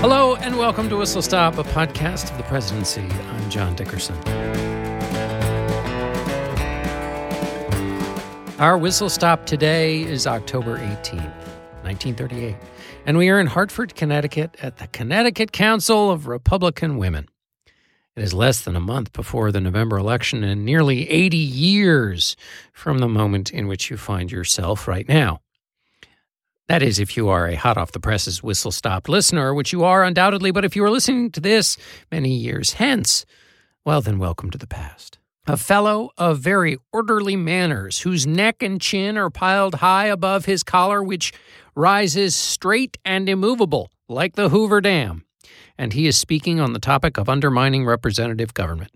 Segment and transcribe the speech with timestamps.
[0.00, 3.00] Hello and welcome to Whistle Stop, a podcast of the presidency.
[3.00, 4.16] I'm John Dickerson.
[8.60, 12.54] Our Whistle Stop today is October 18, 1938,
[13.06, 17.28] and we are in Hartford, Connecticut at the Connecticut Council of Republican Women.
[18.14, 22.36] It is less than a month before the November election and nearly 80 years
[22.72, 25.40] from the moment in which you find yourself right now.
[26.68, 29.84] That is, if you are a hot off the presses whistle stop listener, which you
[29.84, 31.78] are undoubtedly, but if you are listening to this
[32.12, 33.24] many years hence,
[33.86, 35.16] well, then welcome to the past.
[35.46, 40.62] A fellow of very orderly manners, whose neck and chin are piled high above his
[40.62, 41.32] collar, which
[41.74, 45.24] rises straight and immovable, like the Hoover Dam.
[45.78, 48.90] And he is speaking on the topic of undermining representative government.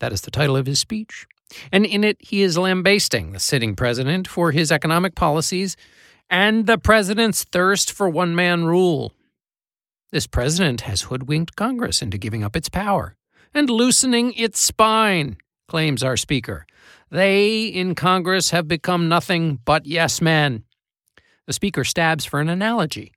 [0.00, 1.28] That is the title of his speech.
[1.70, 5.76] And in it, he is lambasting the sitting president for his economic policies
[6.30, 9.12] and the president's thirst for one man rule.
[10.10, 13.16] This president has hoodwinked Congress into giving up its power
[13.54, 15.36] and loosening its spine,
[15.68, 16.66] claims our speaker.
[17.10, 20.64] They in Congress have become nothing but yes men.
[21.46, 23.12] The speaker stabs for an analogy.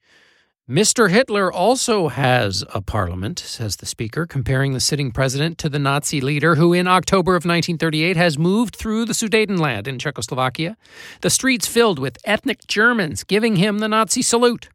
[0.67, 1.11] Mr.
[1.11, 6.19] Hitler also has a parliament, says the speaker, comparing the sitting president to the Nazi
[6.19, 10.75] leader who, in October of 1938, has moved through the Sudetenland in Czechoslovakia,
[11.21, 14.69] the streets filled with ethnic Germans giving him the Nazi salute.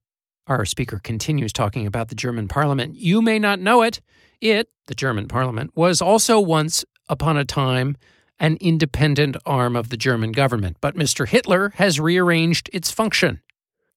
[0.46, 2.94] Our speaker continues talking about the German parliament.
[2.94, 4.00] You may not know it.
[4.40, 7.96] It, the German parliament, was also once upon a time
[8.38, 11.26] an independent arm of the German government, but Mr.
[11.26, 13.40] Hitler has rearranged its function.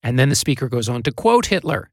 [0.04, 1.88] And then the speaker goes on to quote Hitler.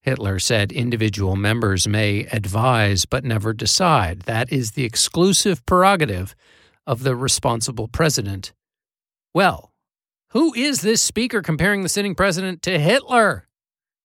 [0.00, 4.22] Hitler said individual members may advise but never decide.
[4.22, 6.36] That is the exclusive prerogative
[6.86, 8.52] of the responsible president.
[9.34, 9.72] Well,
[10.30, 13.48] who is this speaker comparing the sitting president to Hitler?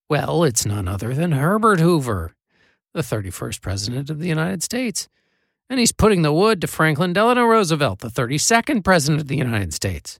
[0.10, 2.36] Well, it's none other than Herbert Hoover,
[2.94, 5.08] the 31st president of the United States.
[5.70, 9.73] And he's putting the wood to Franklin Delano Roosevelt, the 32nd president of the United
[9.73, 10.20] States.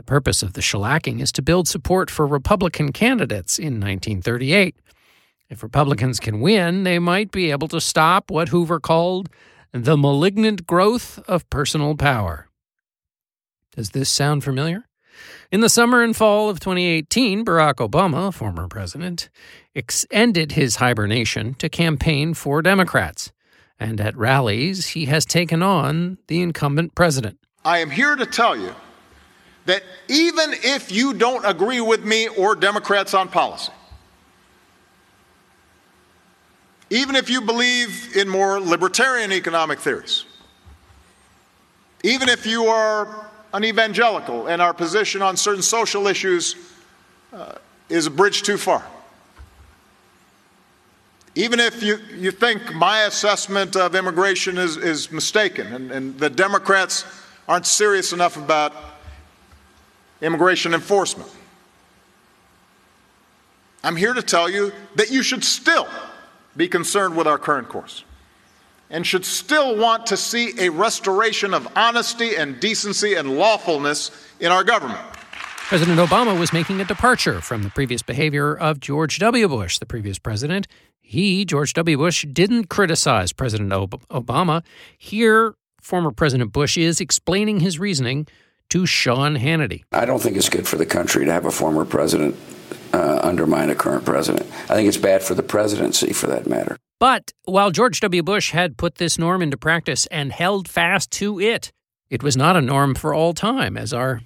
[0.00, 4.74] The purpose of the shellacking is to build support for Republican candidates in 1938.
[5.50, 9.28] If Republicans can win, they might be able to stop what Hoover called
[9.72, 12.48] the malignant growth of personal power.
[13.76, 14.86] Does this sound familiar?
[15.52, 19.28] In the summer and fall of 2018, Barack Obama, former president,
[20.10, 23.32] ended his hibernation to campaign for Democrats.
[23.78, 27.38] And at rallies, he has taken on the incumbent president.
[27.66, 28.74] I am here to tell you
[29.70, 33.72] that even if you don't agree with me or Democrats on policy,
[36.90, 40.24] even if you believe in more libertarian economic theories,
[42.02, 46.56] even if you are an evangelical and our position on certain social issues
[47.32, 47.52] uh,
[47.88, 48.84] is a bridge too far,
[51.36, 56.28] even if you, you think my assessment of immigration is, is mistaken and, and the
[56.28, 57.04] Democrats
[57.46, 58.89] aren't serious enough about
[60.20, 61.30] immigration enforcement.
[63.82, 65.88] I'm here to tell you that you should still
[66.56, 68.04] be concerned with our current course
[68.90, 74.10] and should still want to see a restoration of honesty and decency and lawfulness
[74.40, 75.00] in our government.
[75.68, 79.48] President Obama was making a departure from the previous behavior of George W.
[79.48, 80.66] Bush, the previous president.
[81.00, 81.96] He, George W.
[81.96, 84.64] Bush, didn't criticize President Obama.
[84.98, 88.26] Here, former President Bush is explaining his reasoning
[88.70, 89.84] to Sean Hannity.
[89.92, 92.36] I don't think it's good for the country to have a former president
[92.92, 94.46] uh, undermine a current president.
[94.68, 96.76] I think it's bad for the presidency, for that matter.
[96.98, 98.22] But while George W.
[98.22, 101.72] Bush had put this norm into practice and held fast to it,
[102.10, 104.20] it was not a norm for all time, as our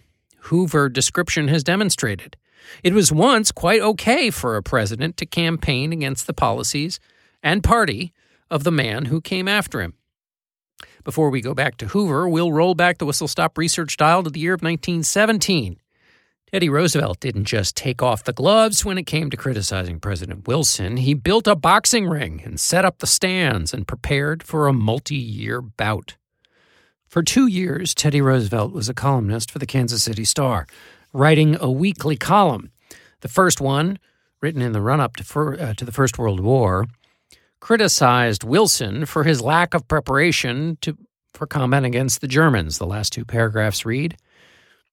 [0.44, 2.36] Hoover description has demonstrated.
[2.82, 6.98] It was once quite okay for a president to campaign against the policies
[7.42, 8.12] and party
[8.50, 9.94] of the man who came after him.
[11.04, 14.30] Before we go back to Hoover, we'll roll back the whistle stop research dial to
[14.30, 15.76] the year of 1917.
[16.50, 20.96] Teddy Roosevelt didn't just take off the gloves when it came to criticizing President Wilson.
[20.96, 25.16] He built a boxing ring and set up the stands and prepared for a multi
[25.16, 26.16] year bout.
[27.06, 30.66] For two years, Teddy Roosevelt was a columnist for the Kansas City Star,
[31.12, 32.70] writing a weekly column.
[33.20, 33.98] The first one,
[34.40, 36.86] written in the run up to, uh, to the First World War,
[37.64, 40.94] criticized Wilson for his lack of preparation to,
[41.32, 42.76] for combat against the Germans.
[42.76, 44.18] The last two paragraphs read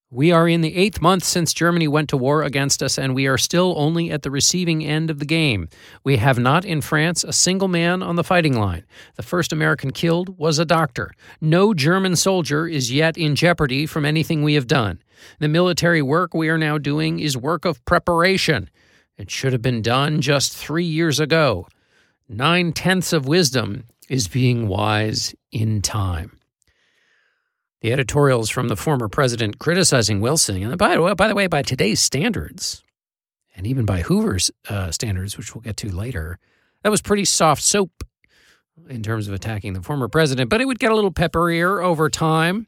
[0.10, 3.28] We are in the eighth month since Germany went to war against us, and we
[3.28, 5.68] are still only at the receiving end of the game.
[6.06, 8.86] We have not in France a single man on the fighting line.
[9.18, 11.12] The first American killed was a doctor.
[11.42, 15.04] No German soldier is yet in jeopardy from anything we have done.
[15.40, 18.70] The military work we are now doing is work of preparation.
[19.18, 21.68] It should have been done just three years ago.
[22.34, 26.40] Nine tenths of wisdom is being wise in time.
[27.82, 32.00] The editorials from the former president criticizing Wilson, and by, by the way, by today's
[32.00, 32.86] standards,
[33.54, 36.40] and even by Hoover's uh, standards, which we'll get to later,
[36.84, 37.92] that was pretty soft soap
[38.88, 42.10] in terms of attacking the former president, but it would get a little pepperier over
[42.10, 42.66] time.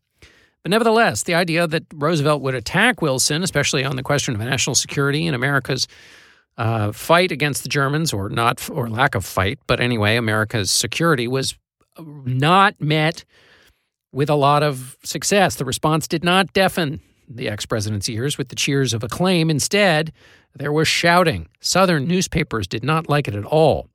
[0.63, 4.75] But nevertheless, the idea that Roosevelt would attack Wilson, especially on the question of national
[4.75, 5.87] security and America's
[6.57, 11.27] uh, fight against the Germans, or not, or lack of fight, but anyway, America's security
[11.27, 11.55] was
[11.99, 13.25] not met
[14.11, 15.55] with a lot of success.
[15.55, 19.49] The response did not deafen the ex president's ears with the cheers of acclaim.
[19.49, 20.11] Instead,
[20.55, 21.47] there was shouting.
[21.59, 23.89] Southern newspapers did not like it at all.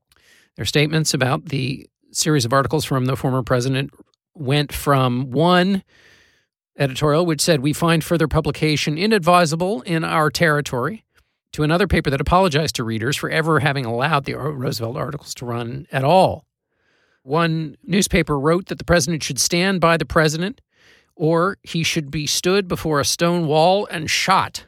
[0.56, 3.92] Their statements about the series of articles from the former president
[4.34, 5.84] went from one
[6.78, 11.04] editorial, which said, We find further publication inadvisable in our territory,
[11.52, 15.46] to another paper that apologized to readers for ever having allowed the Roosevelt articles to
[15.46, 16.44] run at all.
[17.22, 20.60] One newspaper wrote that the president should stand by the president
[21.14, 24.64] or he should be stood before a stone wall and shot.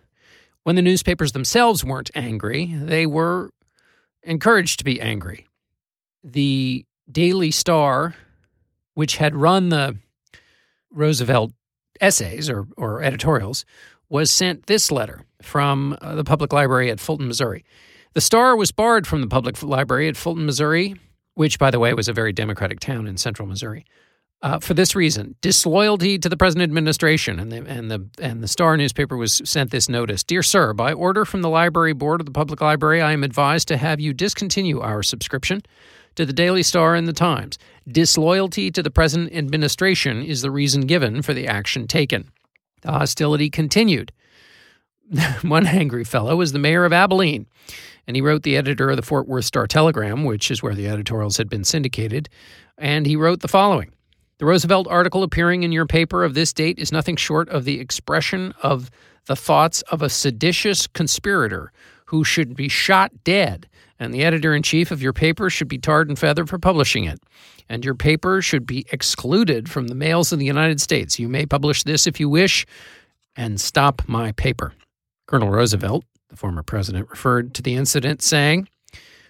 [0.64, 3.50] When the newspapers themselves weren't angry, they were
[4.22, 5.46] encouraged to be angry.
[6.22, 8.14] The Daily Star,
[8.94, 9.96] which had run the
[10.90, 11.52] Roosevelt
[12.00, 13.64] essays or, or editorials,
[14.08, 17.64] was sent this letter from uh, the public library at Fulton, Missouri.
[18.14, 20.96] The Star was barred from the public library at Fulton, Missouri,
[21.34, 23.84] which, by the way, was a very Democratic town in central Missouri.
[24.42, 28.48] Uh, for this reason, disloyalty to the present administration, and the and the and the
[28.48, 32.26] Star newspaper was sent this notice: Dear Sir, by order from the library board of
[32.26, 35.60] the public library, I am advised to have you discontinue our subscription
[36.14, 37.58] to the Daily Star and the Times.
[37.87, 42.31] Disloyalty to the present administration is the reason given for the action taken.
[42.81, 44.10] The hostility continued.
[45.42, 47.46] One angry fellow was the mayor of Abilene,
[48.06, 50.86] and he wrote the editor of the Fort Worth Star Telegram, which is where the
[50.86, 52.28] editorials had been syndicated,
[52.78, 53.92] and he wrote the following.
[54.38, 57.80] The Roosevelt article appearing in your paper of this date is nothing short of the
[57.80, 58.90] expression of
[59.26, 61.72] the thoughts of a seditious conspirator
[62.06, 63.68] who should be shot dead,
[63.98, 67.04] and the editor in chief of your paper should be tarred and feathered for publishing
[67.04, 67.20] it.
[67.68, 71.18] And your paper should be excluded from the mails of the United States.
[71.18, 72.64] You may publish this if you wish,
[73.36, 74.72] and stop my paper.
[75.30, 78.68] Colonel Roosevelt, the former president, referred to the incident, saying,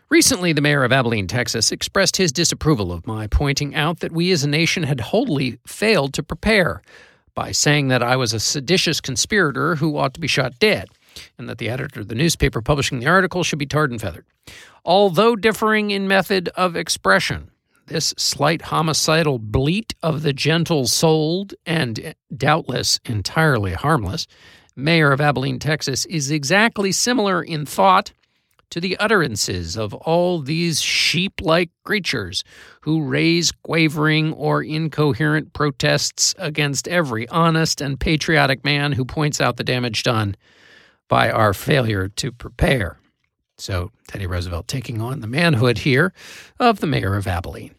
[0.08, 4.32] Recently, the mayor of Abilene, Texas, expressed his disapproval of my pointing out that we
[4.32, 6.80] as a nation had wholly failed to prepare
[7.34, 10.88] by saying that I was a seditious conspirator who ought to be shot dead,
[11.36, 14.24] and that the editor of the newspaper publishing the article should be tarred and feathered.
[14.86, 17.50] Although differing in method of expression,
[17.88, 24.26] this slight homicidal bleat of the gentle souled and doubtless entirely harmless
[24.76, 28.12] mayor of Abilene, Texas, is exactly similar in thought
[28.70, 32.44] to the utterances of all these sheep like creatures
[32.82, 39.56] who raise quavering or incoherent protests against every honest and patriotic man who points out
[39.56, 40.36] the damage done
[41.08, 42.98] by our failure to prepare.
[43.58, 46.14] So, Teddy Roosevelt taking on the manhood here
[46.58, 47.74] of the mayor of Abilene.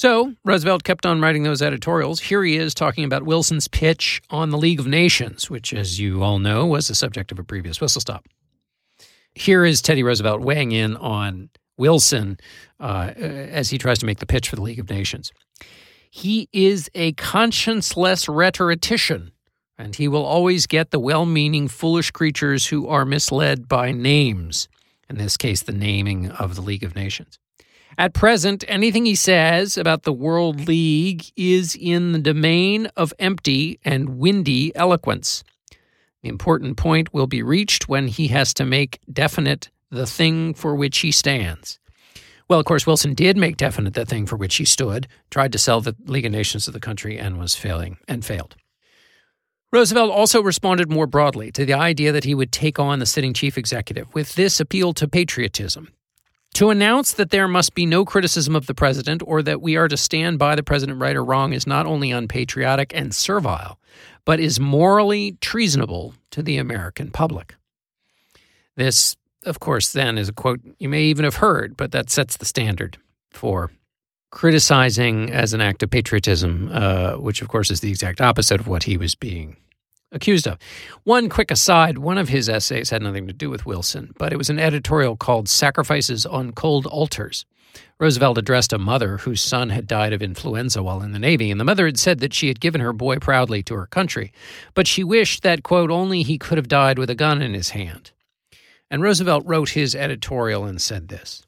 [0.00, 2.20] So, Roosevelt kept on writing those editorials.
[2.20, 6.22] Here he is talking about Wilson's pitch on the League of Nations, which, as you
[6.22, 8.24] all know, was the subject of a previous whistle stop
[9.34, 12.38] here is Teddy Roosevelt weighing in on Wilson
[12.78, 15.32] uh, as he tries to make the pitch for the League of Nations.
[16.10, 19.32] He is a conscienceless rhetorician,
[19.78, 24.68] and he will always get the well meaning, foolish creatures who are misled by names,
[25.08, 27.38] in this case, the naming of the League of Nations.
[27.98, 33.78] At present, anything he says about the World League is in the domain of empty
[33.84, 35.42] and windy eloquence.
[36.22, 40.74] The important point will be reached when he has to make definite the thing for
[40.74, 41.78] which he stands.
[42.48, 45.58] Well, of course, Wilson did make definite the thing for which he stood, tried to
[45.58, 48.56] sell the League of Nations to the country, and was failing and failed.
[49.72, 53.32] Roosevelt also responded more broadly to the idea that he would take on the sitting
[53.32, 55.92] chief executive with this appeal to patriotism.
[56.54, 59.88] To announce that there must be no criticism of the president or that we are
[59.88, 63.78] to stand by the president right or wrong is not only unpatriotic and servile,
[64.24, 67.54] but is morally treasonable to the American public.
[68.76, 69.16] This,
[69.46, 72.44] of course, then is a quote you may even have heard, but that sets the
[72.44, 72.98] standard
[73.30, 73.70] for
[74.30, 78.68] criticizing as an act of patriotism, uh, which, of course, is the exact opposite of
[78.68, 79.56] what he was being
[80.12, 80.58] accused of.
[81.04, 84.36] One quick aside one of his essays had nothing to do with Wilson, but it
[84.36, 87.44] was an editorial called Sacrifices on Cold Altars.
[87.98, 91.60] Roosevelt addressed a mother whose son had died of influenza while in the Navy, and
[91.60, 94.32] the mother had said that she had given her boy proudly to her country,
[94.74, 97.70] but she wished that, quote, only he could have died with a gun in his
[97.70, 98.10] hand.
[98.90, 101.42] And Roosevelt wrote his editorial and said this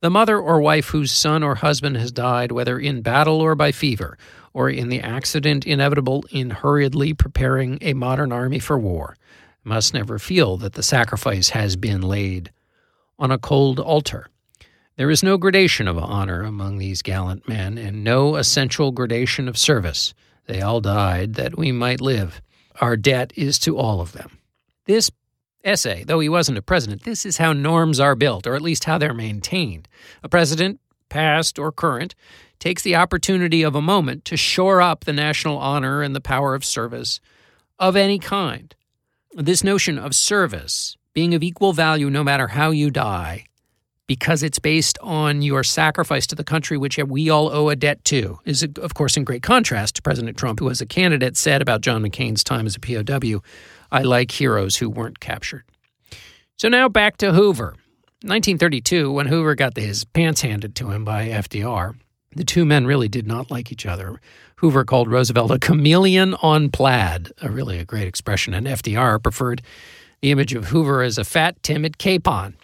[0.00, 3.70] The mother or wife whose son or husband has died, whether in battle or by
[3.70, 4.16] fever,
[4.58, 9.16] or in the accident inevitable in hurriedly preparing a modern army for war,
[9.62, 12.50] must never feel that the sacrifice has been laid
[13.20, 14.26] on a cold altar.
[14.96, 19.56] There is no gradation of honor among these gallant men, and no essential gradation of
[19.56, 20.12] service.
[20.46, 22.42] They all died that we might live.
[22.80, 24.38] Our debt is to all of them.
[24.86, 25.08] This
[25.62, 28.86] essay, though he wasn't a president, this is how norms are built, or at least
[28.86, 29.86] how they're maintained.
[30.24, 32.14] A president, past or current,
[32.58, 36.54] takes the opportunity of a moment to shore up the national honor and the power
[36.54, 37.20] of service
[37.78, 38.74] of any kind.
[39.32, 43.44] This notion of service being of equal value no matter how you die,
[44.06, 48.02] because it's based on your sacrifice to the country, which we all owe a debt
[48.04, 51.60] to, is, of course, in great contrast to President Trump, who, as a candidate, said
[51.60, 53.42] about John McCain's time as a POW
[53.90, 55.64] I like heroes who weren't captured.
[56.56, 57.76] So now back to Hoover.
[58.22, 61.94] 1932, when Hoover got his pants handed to him by FDR,
[62.34, 64.20] the two men really did not like each other.
[64.56, 69.62] Hoover called Roosevelt a chameleon on plaid, a really a great expression, and FDR preferred
[70.20, 72.56] the image of Hoover as a fat, timid capon.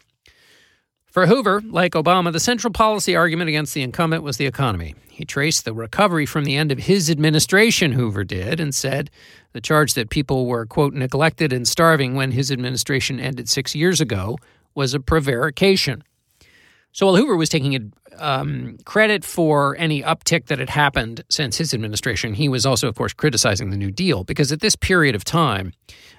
[1.07, 4.97] For Hoover, like Obama, the central policy argument against the incumbent was the economy.
[5.09, 9.09] He traced the recovery from the end of his administration, Hoover did, and said
[9.53, 14.01] the charge that people were, quote, neglected and starving when his administration ended six years
[14.01, 14.37] ago
[14.75, 16.03] was a prevarication.
[16.93, 21.75] So while Hoover was taking um, credit for any uptick that had happened since his
[21.75, 25.25] administration, he was also, of course, criticizing the New Deal because at this period of
[25.25, 25.73] time,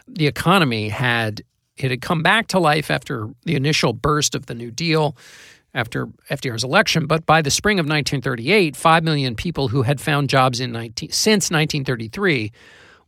[0.07, 1.41] the economy had
[1.77, 5.15] it had come back to life after the initial burst of the New Deal
[5.73, 10.29] after FDR's election, but by the spring of 1938, 5 million people who had found
[10.29, 12.51] jobs in 19, since 1933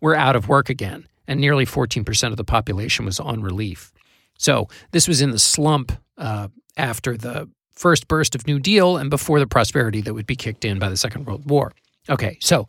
[0.02, 3.94] were out of work again, and nearly 14% of the population was on relief.
[4.38, 9.10] So this was in the slump uh, after the first burst of New Deal and
[9.10, 11.74] before the prosperity that would be kicked in by the Second World War.
[12.10, 12.66] Okay, so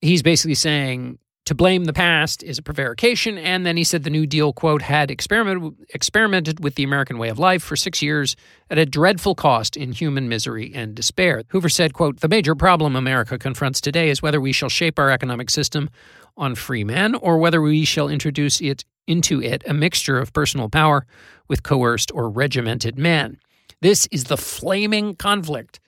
[0.00, 3.36] he's basically saying to blame the past is a prevarication.
[3.36, 7.28] And then he said the New Deal, quote, had experimented, experimented with the American way
[7.28, 8.36] of life for six years
[8.70, 11.42] at a dreadful cost in human misery and despair.
[11.48, 15.10] Hoover said, quote, the major problem America confronts today is whether we shall shape our
[15.10, 15.90] economic system
[16.36, 20.68] on free men or whether we shall introduce it into it a mixture of personal
[20.68, 21.06] power
[21.48, 23.38] with coerced or regimented men.
[23.80, 25.80] This is the flaming conflict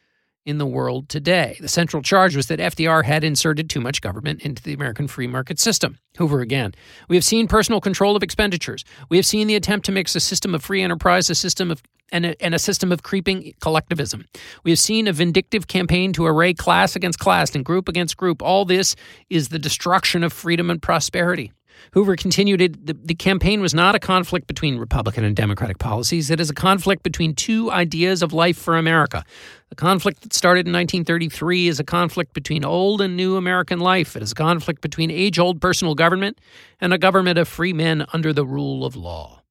[0.45, 1.57] in the world today.
[1.61, 5.27] The central charge was that FDR had inserted too much government into the American free
[5.27, 5.99] market system.
[6.19, 6.75] Hoover again.
[7.09, 8.85] We have seen personal control of expenditures.
[9.09, 11.83] We have seen the attempt to mix a system of free enterprise, a system of
[12.13, 14.27] and a, and a system of creeping collectivism.
[14.63, 18.43] We have seen a vindictive campaign to array class against class and group against group.
[18.43, 18.95] All this
[19.31, 21.53] is the destruction of freedom and prosperity.
[21.93, 26.31] Hoover continued the, the campaign was not a conflict between Republican and Democratic policies.
[26.31, 29.25] It is a conflict between two ideas of life for America.
[29.69, 34.17] The conflict that started in 1933 is a conflict between old and new American life.
[34.17, 36.41] It is a conflict between age old personal government
[36.81, 39.43] and a government of free men under the rule of law.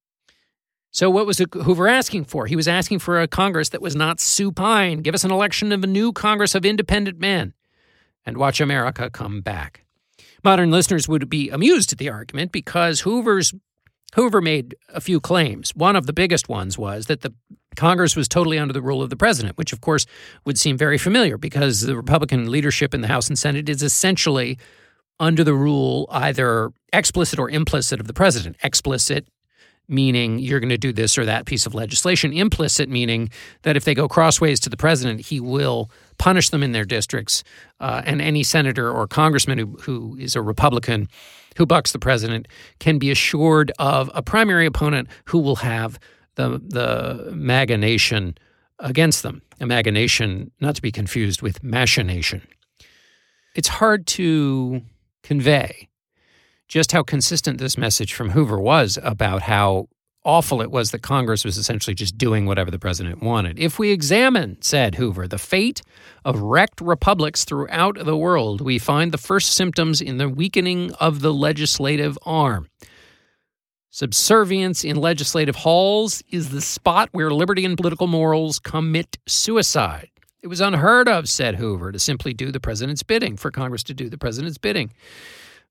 [0.92, 2.46] So, what was Hoover asking for?
[2.46, 5.02] He was asking for a Congress that was not supine.
[5.02, 7.54] Give us an election of a new Congress of independent men
[8.26, 9.83] and watch America come back.
[10.44, 13.54] Modern listeners would be amused at the argument because Hoover's
[14.16, 15.72] Hoover made a few claims.
[15.76, 17.34] One of the biggest ones was that the
[17.76, 20.06] Congress was totally under the rule of the president, which of course
[20.46, 24.60] would seem very familiar because the Republican leadership in the House and Senate is essentially
[25.20, 28.56] under the rule either explicit or implicit of the president.
[28.64, 29.28] Explicit
[29.88, 32.34] meaning you're going to do this or that piece of legislation.
[32.34, 33.30] Implicit meaning
[33.64, 37.44] that if they go crossways to the president, he will punish them in their districts.
[37.80, 41.08] Uh, and any senator or congressman who, who is a Republican
[41.58, 42.48] who bucks the president
[42.80, 46.00] can be assured of a primary opponent who will have
[46.36, 48.36] the, the MAGA nation
[48.80, 49.42] against them.
[49.60, 52.42] A MAGA nation, not to be confused with machination.
[53.56, 54.82] It's hard to
[55.22, 55.90] convey
[56.74, 59.88] just how consistent this message from Hoover was about how
[60.26, 63.60] awful it was that Congress was essentially just doing whatever the president wanted.
[63.60, 65.84] If we examine, said Hoover, the fate
[66.26, 71.20] of wrecked republics throughout the world, we find the first symptoms in the weakening of
[71.20, 72.70] the legislative arm.
[73.92, 80.10] Subservience in legislative halls is the spot where liberty and political morals commit suicide.
[80.42, 83.94] It was unheard of, said Hoover, to simply do the president's bidding, for Congress to
[83.94, 84.92] do the president's bidding.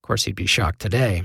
[0.03, 1.23] Of course, he'd be shocked today.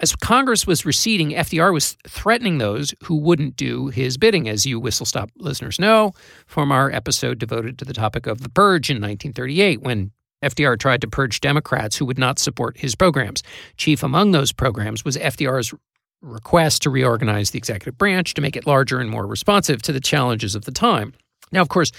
[0.00, 4.78] As Congress was receding, FDR was threatening those who wouldn't do his bidding, as you
[4.78, 6.12] whistle stop listeners know
[6.46, 10.10] from our episode devoted to the topic of the purge in 1938, when
[10.42, 13.42] FDR tried to purge Democrats who would not support his programs.
[13.76, 15.74] Chief among those programs was FDR's
[16.22, 20.00] request to reorganize the executive branch to make it larger and more responsive to the
[20.00, 21.12] challenges of the time.
[21.52, 21.92] Now, of course,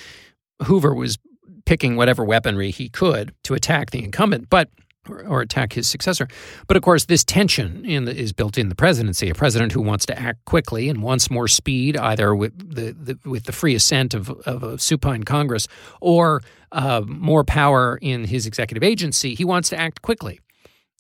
[0.64, 1.18] Hoover was
[1.66, 4.70] picking whatever weaponry he could to attack the incumbent, but
[5.10, 6.28] or, or attack his successor.
[6.68, 9.30] But of course, this tension the, is built in the presidency.
[9.30, 13.30] A president who wants to act quickly and wants more speed, either with the, the
[13.30, 15.68] with the free assent of, of a supine Congress
[16.00, 16.42] or
[16.72, 20.40] uh, more power in his executive agency, he wants to act quickly.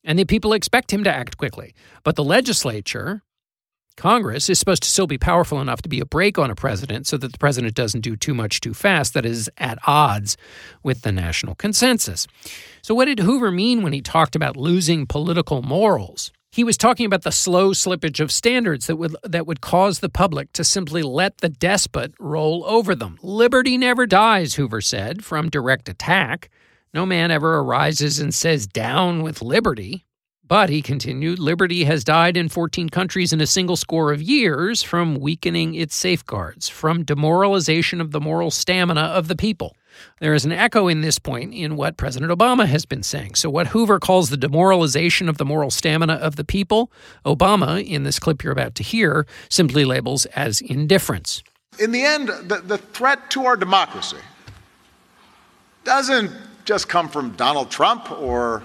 [0.04, 1.76] And the people expect him to act quickly.
[2.04, 3.22] But the legislature,
[3.98, 7.08] Congress is supposed to still be powerful enough to be a brake on a president
[7.08, 10.38] so that the president doesn't do too much too fast that is at odds
[10.84, 12.28] with the national consensus.
[12.82, 16.32] So, what did Hoover mean when he talked about losing political morals?
[16.54, 20.10] He was talking about the slow slippage of standards that would that would cause the
[20.10, 23.18] public to simply let the despot roll over them.
[23.22, 26.50] Liberty never dies, Hoover said, from direct attack.
[26.94, 30.06] No man ever arises and says down with liberty.
[30.52, 34.84] But, he continued, liberty has died in 14 countries in a single score of years
[34.84, 39.78] from weakening its safeguards, from demoralization of the moral stamina of the people.
[40.20, 43.36] There is an echo in this point in what President Obama has been saying.
[43.36, 46.92] So, what Hoover calls the demoralization of the moral stamina of the people,
[47.26, 51.44] Obama, in this clip you're about to hear, simply labels as indifference.
[51.80, 54.18] In the end, the, the threat to our democracy
[55.86, 56.30] doesn't
[56.66, 58.64] just come from Donald Trump or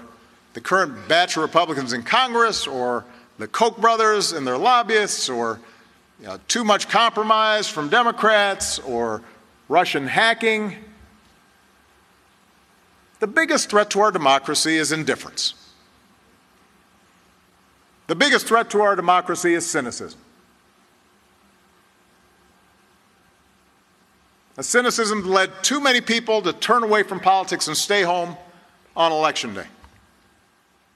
[0.57, 3.05] the current batch of Republicans in Congress or
[3.37, 5.59] the Koch brothers and their lobbyists or
[6.19, 9.21] you know, too much compromise from Democrats or
[9.69, 10.75] Russian hacking.
[13.19, 15.53] The biggest threat to our democracy is indifference.
[18.07, 20.19] The biggest threat to our democracy is cynicism.
[24.57, 28.35] A cynicism led too many people to turn away from politics and stay home
[28.95, 29.67] on election day.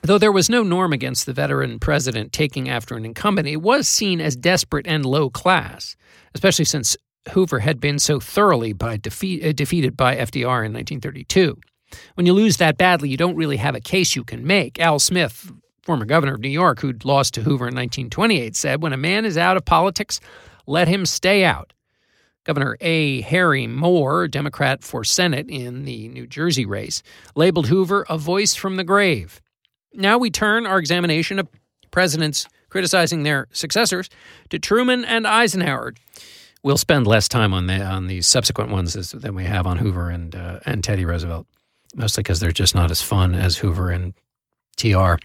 [0.03, 3.88] Though there was no norm against the veteran president taking after an incumbent, it was
[3.88, 5.96] seen as desperate and low class,
[6.34, 6.98] especially since
[7.34, 11.55] Hoover had been so thoroughly by uh, defeated by FDR in 1932.
[12.15, 14.80] When you lose that badly, you don't really have a case you can make.
[14.80, 15.52] Al Smith,
[15.84, 19.23] former governor of New York, who'd lost to Hoover in 1928, said, When a man
[19.23, 20.19] is out of politics,
[20.65, 21.73] let him stay out.
[22.43, 23.21] Governor A.
[23.21, 27.04] Harry Moore, Democrat for Senate in the New Jersey race,
[27.36, 29.39] labeled Hoover a voice from the grave.
[29.93, 31.47] Now we turn our examination of
[31.91, 34.10] presidents criticizing their successors
[34.49, 35.93] to Truman and Eisenhower.
[36.63, 40.10] We'll spend less time on the on these subsequent ones than we have on Hoover
[40.10, 41.47] and uh, and Teddy Roosevelt,
[41.95, 44.13] mostly because they're just not as fun as Hoover and
[44.77, 45.15] TR.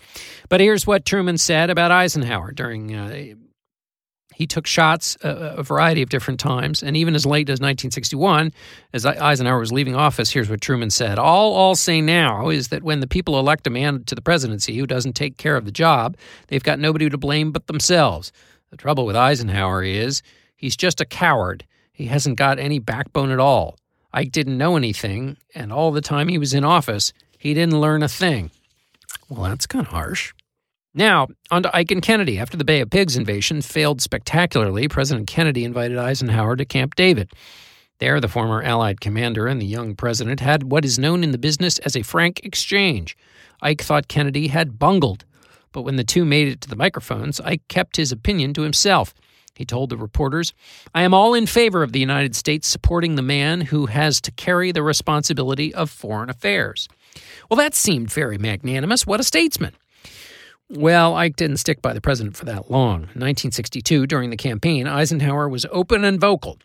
[0.49, 3.35] But here's what Truman said about Eisenhower during uh,
[4.37, 8.53] he took shots a, a, variety of different times, and even as late as 1961,
[8.93, 12.83] as Eisenhower was leaving office, here's what Truman said: "All I'll say now is that
[12.83, 15.73] when the people elect a man to the presidency who doesn't take care of the
[15.73, 16.19] job,
[16.49, 18.31] they've got nobody to blame but themselves.
[18.69, 20.21] The trouble with Eisenhower is
[20.55, 21.65] he's just a coward.
[21.91, 23.79] He hasn't got any backbone at all.
[24.13, 28.03] Ike didn't know anything, and all the time he was in office, he didn't learn
[28.03, 28.51] a thing."
[29.31, 30.35] Well, that's kind of harsh.
[30.99, 32.39] Now, on to Ike and Kennedy.
[32.39, 37.31] After the Bay of Pigs invasion failed spectacularly, President Kennedy invited Eisenhower to Camp David.
[37.99, 41.39] There, the former Allied commander and the young president had what is known in the
[41.39, 43.15] business as a frank exchange.
[43.61, 45.27] Ike thought Kennedy had bungled,
[45.73, 49.13] but when the two made it to the microphones, Ike kept his opinion to himself.
[49.55, 50.55] He told the reporters,
[50.95, 54.33] I am all in favor of the United States supporting the man who has to
[54.33, 56.89] carry the responsibility of foreign affairs.
[57.51, 59.07] Well, that seemed very magnanimous.
[59.07, 59.75] What a statesman.
[60.69, 63.03] Well, Ike didn't stick by the president for that long.
[63.15, 66.59] In 1962, during the campaign, Eisenhower was open and vocal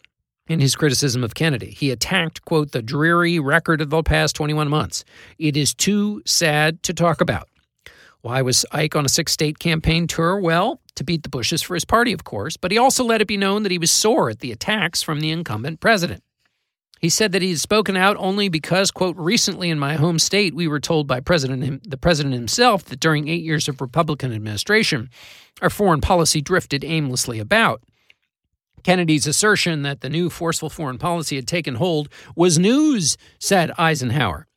[0.47, 1.69] in his criticism of Kennedy.
[1.69, 5.05] He attacked, quote, the dreary record of the past 21 months.
[5.37, 7.47] It is too sad to talk about.
[8.21, 10.39] Why was Ike on a six state campaign tour?
[10.39, 13.27] Well, to beat the Bushes for his party, of course, but he also let it
[13.27, 16.23] be known that he was sore at the attacks from the incumbent president.
[17.01, 20.53] He said that he had spoken out only because, quote, recently in my home state,
[20.53, 25.09] we were told by President, the president himself that during eight years of Republican administration,
[25.63, 27.81] our foreign policy drifted aimlessly about.
[28.83, 34.47] Kennedy's assertion that the new forceful foreign policy had taken hold was news, said Eisenhower.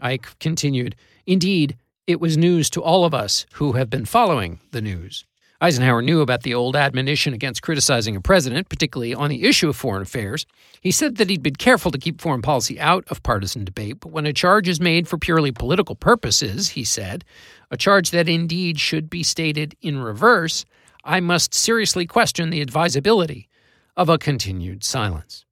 [0.00, 0.94] Ike continued,
[1.26, 5.24] Indeed, it was news to all of us who have been following the news.
[5.62, 9.76] Eisenhower knew about the old admonition against criticizing a president, particularly on the issue of
[9.76, 10.44] foreign affairs.
[10.80, 14.10] He said that he'd been careful to keep foreign policy out of partisan debate, but
[14.10, 17.24] when a charge is made for purely political purposes, he said,
[17.70, 20.64] a charge that indeed should be stated in reverse,
[21.04, 23.48] I must seriously question the advisability
[23.96, 25.44] of a continued silence.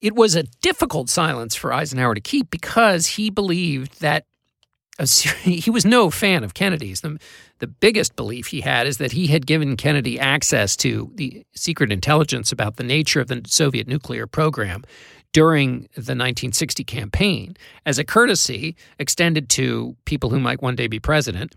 [0.00, 4.24] It was a difficult silence for Eisenhower to keep because he believed that
[5.42, 7.02] he was no fan of Kennedy's.
[7.02, 7.18] The,
[7.60, 11.92] the biggest belief he had is that he had given Kennedy access to the secret
[11.92, 14.84] intelligence about the nature of the Soviet nuclear program
[15.32, 17.56] during the 1960 campaign
[17.86, 21.54] as a courtesy extended to people who might one day be president,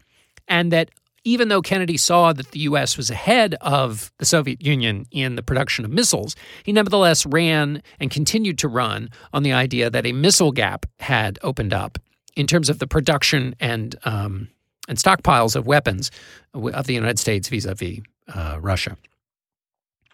[0.47, 0.91] and that
[1.23, 2.97] even though Kennedy saw that the U.S.
[2.97, 8.10] was ahead of the Soviet Union in the production of missiles, he nevertheless ran and
[8.10, 11.99] continued to run on the idea that a missile gap had opened up
[12.35, 14.47] in terms of the production and um,
[14.87, 16.11] and stockpiles of weapons
[16.53, 17.99] of the United States vis-a-vis
[18.33, 18.97] uh, Russia.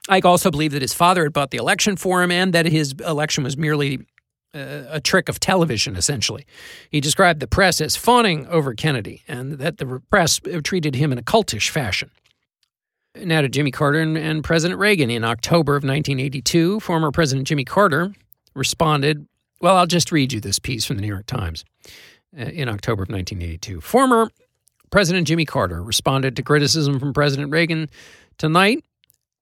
[0.10, 2.93] Ike also believed that his father had bought the election for him and that his
[3.06, 4.06] election was merely
[4.53, 6.45] uh, a trick of television, essentially.
[6.89, 11.17] He described the press as fawning over Kennedy and that the press treated him in
[11.17, 12.12] a cultish fashion.
[13.15, 15.10] Now to Jimmy Carter and, and President Reagan.
[15.10, 18.13] In October of 1982, former President Jimmy Carter
[18.53, 19.27] responded.
[19.60, 21.65] Well, I'll just read you this piece from the New York Times
[22.38, 23.82] uh, in October of 1982.
[23.82, 24.30] Former
[24.91, 27.89] President Jimmy Carter responded to criticism from President Reagan
[28.38, 28.84] tonight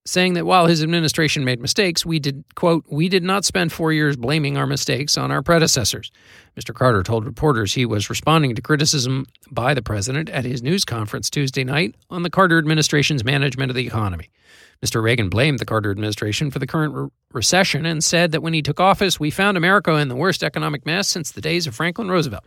[0.05, 3.91] saying that while his administration made mistakes, we did, quote, we did not spend four
[3.91, 6.11] years blaming our mistakes on our predecessors.
[6.55, 6.73] Mr.
[6.73, 11.29] Carter told reporters he was responding to criticism by the president at his news conference
[11.29, 14.29] Tuesday night on the Carter administration's management of the economy.
[14.85, 15.01] Mr.
[15.01, 18.61] Reagan blamed the Carter administration for the current re- recession and said that when he
[18.61, 22.09] took office, we found America in the worst economic mess since the days of Franklin
[22.09, 22.43] Roosevelt.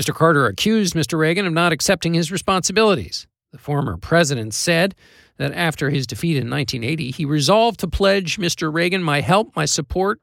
[0.00, 0.12] Mr.
[0.12, 1.18] Carter accused Mr.
[1.18, 3.26] Reagan of not accepting his responsibilities.
[3.56, 4.94] The former president said
[5.38, 8.70] that after his defeat in 1980, he resolved to pledge Mr.
[8.70, 10.20] Reagan my help, my support,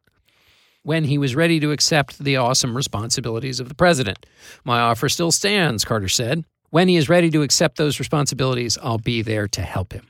[0.83, 4.23] when he was ready to accept the awesome responsibilities of the president.
[4.63, 6.45] My offer still stands, Carter said.
[6.69, 10.07] When he is ready to accept those responsibilities, I'll be there to help him.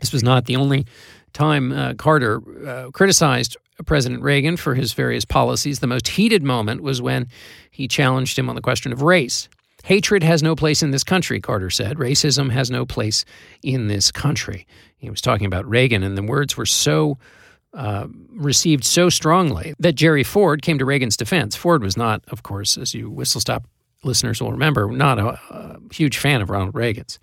[0.00, 0.84] This was not the only
[1.32, 5.78] time uh, Carter uh, criticized President Reagan for his various policies.
[5.78, 7.28] The most heated moment was when
[7.70, 9.48] he challenged him on the question of race.
[9.86, 11.96] Hatred has no place in this country, Carter said.
[11.96, 13.24] Racism has no place
[13.62, 14.66] in this country.
[14.96, 17.18] He was talking about Reagan, and the words were so
[17.72, 21.54] uh, received so strongly that Jerry Ford came to Reagan's defense.
[21.54, 23.68] Ford was not, of course, as you whistle stop
[24.02, 27.20] listeners will remember, not a, a huge fan of Ronald Reagan's.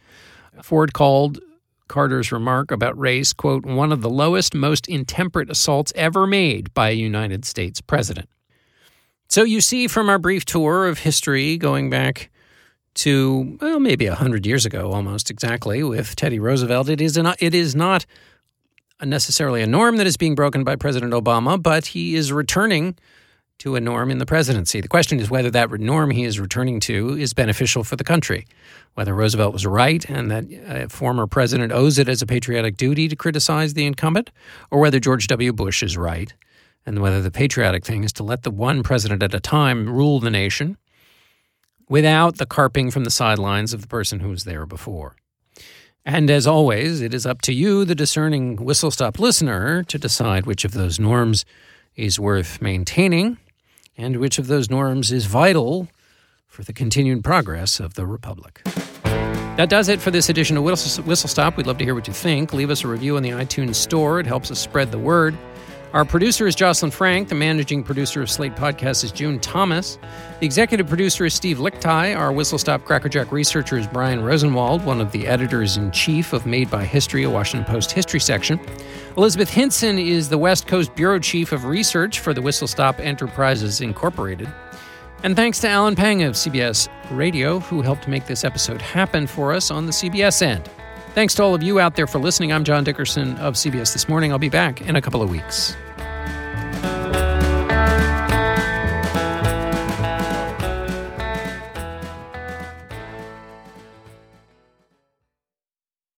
[0.62, 1.42] Ford called
[1.90, 6.92] Carter's remark about race, quote, one of the lowest, most intemperate assaults ever made by
[6.92, 8.30] a United States president.
[9.28, 12.30] So you see from our brief tour of history going back
[12.96, 16.90] to well maybe a hundred years ago almost exactly with Teddy Roosevelt.
[16.90, 18.06] It is not it is not
[19.02, 22.96] necessarily a norm that is being broken by President Obama, but he is returning
[23.60, 24.82] to a norm in the presidency.
[24.82, 28.46] The question is whether that norm he is returning to is beneficial for the country.
[28.96, 33.08] Whether Roosevelt was right and that a former president owes it as a patriotic duty
[33.08, 34.32] to criticize the incumbent,
[34.70, 35.54] or whether George W.
[35.54, 36.34] Bush is right
[36.86, 40.20] and whether the patriotic thing is to let the one president at a time rule
[40.20, 40.78] the nation
[41.90, 45.16] without the carping from the sidelines of the person who was there before.
[46.06, 50.46] And as always, it is up to you, the discerning whistle stop listener, to decide
[50.46, 51.46] which of those norms
[51.96, 53.38] is worth maintaining
[53.98, 55.88] and which of those norms is vital
[56.48, 58.62] for the continued progress of the Republic.
[59.56, 61.58] That does it for this edition of Whistle Stop.
[61.58, 62.54] We'd love to hear what you think.
[62.54, 65.38] Leave us a review on the iTunes Store, it helps us spread the word.
[65.94, 67.30] Our producer is Jocelyn Frank.
[67.30, 70.00] The managing producer of Slate Podcast is June Thomas.
[70.40, 72.18] The executive producer is Steve Lickteig.
[72.18, 76.48] Our Whistle Stop Crackerjack researcher is Brian Rosenwald, one of the editors in chief of
[76.48, 78.60] Made by History, a Washington Post history section.
[79.18, 83.80] Elizabeth Hinson is the West Coast Bureau Chief of Research for the Whistle Stop Enterprises
[83.80, 84.52] Incorporated.
[85.22, 89.54] And thanks to Alan Pang of CBS Radio, who helped make this episode happen for
[89.54, 90.68] us on the CBS end.
[91.14, 92.52] Thanks to all of you out there for listening.
[92.52, 94.32] I'm John Dickerson of CBS This Morning.
[94.32, 95.76] I'll be back in a couple of weeks.